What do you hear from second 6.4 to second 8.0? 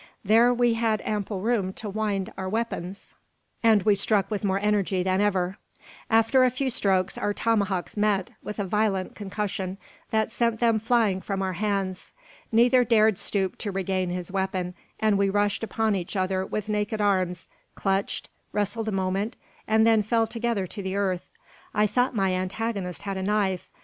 a few strokes, our tomahawks